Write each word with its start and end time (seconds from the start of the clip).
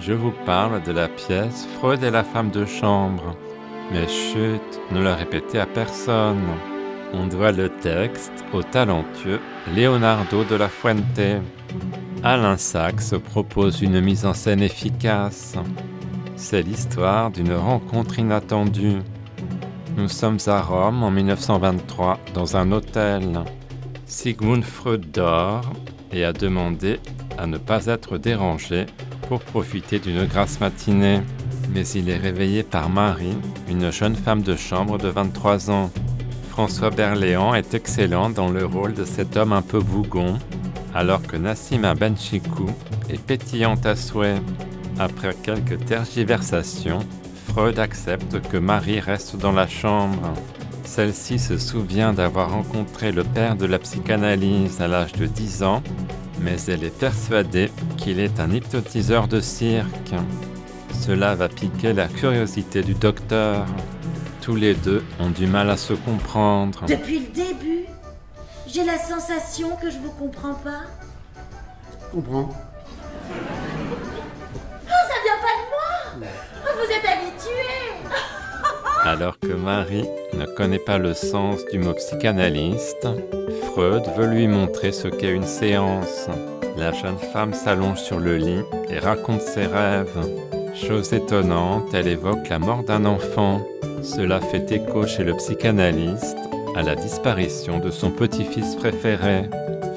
je 0.00 0.12
vous 0.12 0.32
parle 0.46 0.82
de 0.82 0.92
la 0.92 1.08
pièce 1.08 1.66
Freud 1.78 2.02
et 2.02 2.10
la 2.10 2.24
femme 2.24 2.50
de 2.50 2.64
chambre. 2.64 3.36
Mais 3.92 4.06
chut, 4.06 4.80
ne 4.92 5.00
le 5.02 5.12
répétez 5.12 5.58
à 5.58 5.66
personne. 5.66 6.44
On 7.12 7.26
doit 7.26 7.52
le 7.52 7.68
texte 7.68 8.44
au 8.52 8.62
talentueux 8.62 9.40
Leonardo 9.74 10.44
de 10.44 10.54
la 10.54 10.68
Fuente. 10.68 11.42
Alain 12.22 12.56
Sachs 12.56 13.16
propose 13.18 13.80
une 13.80 14.00
mise 14.00 14.26
en 14.26 14.34
scène 14.34 14.62
efficace. 14.62 15.54
C'est 16.36 16.62
l'histoire 16.62 17.30
d'une 17.30 17.54
rencontre 17.54 18.18
inattendue. 18.18 18.98
Nous 19.96 20.08
sommes 20.08 20.38
à 20.46 20.60
Rome 20.60 21.02
en 21.02 21.10
1923 21.10 22.20
dans 22.34 22.56
un 22.56 22.72
hôtel. 22.72 23.40
Sigmund 24.06 24.62
Freud 24.62 25.10
dort 25.12 25.72
et 26.12 26.24
a 26.24 26.32
demandé 26.32 27.00
à 27.36 27.46
ne 27.46 27.58
pas 27.58 27.86
être 27.86 28.18
dérangé 28.18 28.86
pour 29.28 29.40
profiter 29.40 29.98
d'une 29.98 30.24
grasse 30.24 30.58
matinée. 30.60 31.20
Mais 31.74 31.86
il 31.88 32.08
est 32.08 32.16
réveillé 32.16 32.62
par 32.62 32.88
Marie, 32.88 33.36
une 33.68 33.92
jeune 33.92 34.16
femme 34.16 34.42
de 34.42 34.56
chambre 34.56 34.98
de 34.98 35.08
23 35.08 35.70
ans. 35.70 35.90
François 36.48 36.90
Berléand 36.90 37.54
est 37.54 37.74
excellent 37.74 38.30
dans 38.30 38.48
le 38.48 38.64
rôle 38.64 38.94
de 38.94 39.04
cet 39.04 39.36
homme 39.36 39.52
un 39.52 39.62
peu 39.62 39.80
bougon, 39.80 40.38
alors 40.94 41.22
que 41.22 41.36
Nassima 41.36 41.94
Benchikou 41.94 42.70
est 43.10 43.22
pétillante 43.22 43.84
à 43.86 43.94
souhait. 43.94 44.40
Après 44.98 45.34
quelques 45.42 45.84
tergiversations, 45.84 47.00
Freud 47.48 47.78
accepte 47.78 48.40
que 48.48 48.56
Marie 48.56 48.98
reste 48.98 49.36
dans 49.36 49.52
la 49.52 49.68
chambre. 49.68 50.32
Celle-ci 50.84 51.38
se 51.38 51.58
souvient 51.58 52.14
d'avoir 52.14 52.50
rencontré 52.50 53.12
le 53.12 53.22
père 53.22 53.56
de 53.56 53.66
la 53.66 53.78
psychanalyse 53.78 54.80
à 54.80 54.88
l'âge 54.88 55.12
de 55.12 55.26
10 55.26 55.62
ans, 55.62 55.82
mais 56.40 56.56
elle 56.68 56.84
est 56.84 56.96
persuadée 56.96 57.70
qu'il 57.96 58.20
est 58.20 58.40
un 58.40 58.50
hypnotiseur 58.50 59.28
de 59.28 59.40
cirque. 59.40 60.14
Cela 61.00 61.34
va 61.34 61.48
piquer 61.48 61.92
la 61.92 62.08
curiosité 62.08 62.82
du 62.82 62.94
docteur. 62.94 63.66
Tous 64.40 64.54
les 64.56 64.74
deux 64.74 65.04
ont 65.20 65.30
du 65.30 65.46
mal 65.46 65.70
à 65.70 65.76
se 65.76 65.92
comprendre. 65.92 66.84
Depuis 66.88 67.20
le 67.20 67.26
début, 67.28 67.84
j'ai 68.66 68.84
la 68.84 68.98
sensation 68.98 69.76
que 69.76 69.90
je 69.90 69.98
vous 69.98 70.10
comprends 70.12 70.54
pas. 70.54 70.82
comprends. 72.12 72.48
Oh, 73.30 74.90
ça 74.90 75.16
vient 75.24 75.40
pas 75.42 75.54
de 75.58 76.20
moi 76.20 76.28
Oh, 76.64 76.70
Vous 76.76 76.90
êtes 76.90 77.04
habitué 77.04 77.68
Alors 79.10 79.40
que 79.40 79.54
Marie 79.54 80.04
ne 80.34 80.44
connaît 80.44 80.78
pas 80.78 80.98
le 80.98 81.14
sens 81.14 81.64
du 81.72 81.78
mot 81.78 81.94
psychanalyste, 81.94 83.08
Freud 83.62 84.02
veut 84.18 84.26
lui 84.26 84.46
montrer 84.46 84.92
ce 84.92 85.08
qu'est 85.08 85.32
une 85.32 85.46
séance. 85.46 86.28
La 86.76 86.92
jeune 86.92 87.16
femme 87.16 87.54
s'allonge 87.54 88.02
sur 88.02 88.18
le 88.18 88.36
lit 88.36 88.60
et 88.90 88.98
raconte 88.98 89.40
ses 89.40 89.64
rêves. 89.64 90.28
Chose 90.74 91.14
étonnante, 91.14 91.86
elle 91.94 92.06
évoque 92.06 92.50
la 92.50 92.58
mort 92.58 92.82
d'un 92.82 93.06
enfant. 93.06 93.66
Cela 94.02 94.42
fait 94.42 94.70
écho 94.72 95.06
chez 95.06 95.24
le 95.24 95.34
psychanalyste 95.36 96.36
à 96.76 96.82
la 96.82 96.94
disparition 96.94 97.78
de 97.78 97.90
son 97.90 98.10
petit-fils 98.10 98.76
préféré. 98.76 99.48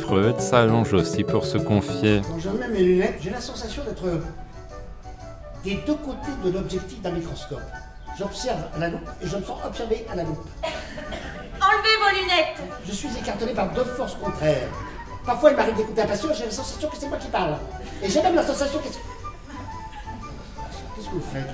Freud 0.00 0.40
s'allonge 0.40 0.94
aussi 0.94 1.24
pour 1.24 1.44
se 1.44 1.58
confier. 1.58 2.22
Quand 2.26 2.38
je 2.38 2.48
remets 2.48 2.68
mes 2.68 2.82
lunettes, 2.82 3.18
j'ai 3.20 3.28
la 3.28 3.42
sensation 3.42 3.82
d'être 3.84 4.22
des 5.62 5.78
deux 5.86 5.96
côtés 5.96 6.32
de 6.42 6.50
l'objectif 6.50 7.02
d'un 7.02 7.12
microscope. 7.12 7.60
J'observe 8.18 8.60
à 8.74 8.78
la 8.78 8.88
loupe 8.90 9.08
et 9.22 9.26
je 9.26 9.36
me 9.36 9.42
sens 9.42 9.58
observé 9.64 10.06
à 10.10 10.14
la 10.14 10.22
loupe. 10.22 10.46
Enlevez 10.64 11.96
vos 12.00 12.20
lunettes 12.20 12.62
Je 12.86 12.92
suis 12.92 13.08
écartelé 13.18 13.52
par 13.52 13.72
deux 13.72 13.84
forces 13.84 14.14
contraires. 14.14 14.68
Parfois, 15.26 15.50
il 15.50 15.56
m'arrive 15.56 15.76
d'écouter 15.76 16.02
un 16.02 16.06
patient 16.06 16.30
et 16.30 16.34
j'ai 16.34 16.44
la 16.44 16.50
sensation 16.50 16.88
que 16.88 16.96
c'est 16.96 17.08
moi 17.08 17.18
qui 17.18 17.28
parle. 17.28 17.56
Et 18.02 18.08
j'ai 18.08 18.22
même 18.22 18.34
la 18.36 18.42
sensation 18.42 18.78
que 18.78 18.88
c'est... 18.88 19.00
Qu'est-ce 20.94 21.06
que 21.06 21.14
vous 21.14 21.24
faites 21.32 21.50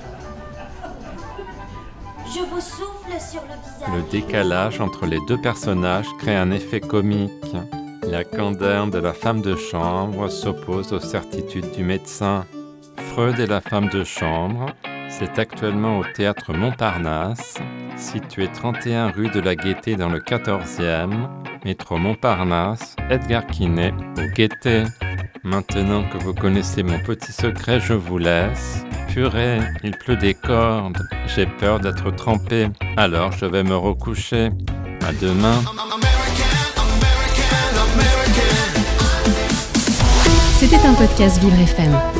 Je 2.26 2.40
vous 2.40 2.60
souffle 2.60 3.20
sur 3.20 3.42
le 3.42 3.54
visage. 3.54 3.94
Le 3.94 4.10
décalage 4.10 4.80
entre 4.80 5.06
les 5.06 5.20
deux 5.26 5.40
personnages 5.40 6.08
crée 6.18 6.36
un 6.36 6.50
effet 6.50 6.80
comique. 6.80 7.56
La 8.02 8.24
candeur 8.24 8.88
de 8.88 8.98
la 8.98 9.12
femme 9.14 9.40
de 9.40 9.56
chambre 9.56 10.28
s'oppose 10.28 10.92
aux 10.92 11.00
certitudes 11.00 11.70
du 11.70 11.84
médecin. 11.84 12.44
Freud 13.12 13.38
et 13.38 13.46
la 13.46 13.60
femme 13.60 13.88
de 13.88 14.04
chambre, 14.04 14.66
c'est 15.10 15.38
actuellement 15.38 15.98
au 15.98 16.04
théâtre 16.04 16.52
Montparnasse, 16.52 17.56
situé 17.96 18.48
31 18.48 19.10
rue 19.10 19.28
de 19.28 19.40
la 19.40 19.54
Gaîté 19.56 19.96
dans 19.96 20.08
le 20.08 20.20
14e, 20.20 21.28
métro 21.64 21.98
Montparnasse, 21.98 22.96
Edgar 23.10 23.46
Quinet, 23.46 23.92
au 24.16 24.34
Gaîté. 24.34 24.84
Maintenant 25.42 26.04
que 26.04 26.18
vous 26.18 26.34
connaissez 26.34 26.82
mon 26.82 26.98
petit 27.00 27.32
secret, 27.32 27.80
je 27.80 27.94
vous 27.94 28.18
laisse. 28.18 28.84
Purée, 29.08 29.58
il 29.82 29.96
pleut 29.96 30.16
des 30.16 30.34
cordes. 30.34 31.02
J'ai 31.26 31.46
peur 31.46 31.80
d'être 31.80 32.10
trempé. 32.12 32.68
Alors 32.96 33.32
je 33.32 33.46
vais 33.46 33.64
me 33.64 33.76
recoucher. 33.76 34.50
À 35.06 35.12
demain. 35.14 35.60
C'était 40.58 40.86
un 40.86 40.94
podcast 40.94 41.40
Vivre 41.40 41.58
FM. 41.58 42.19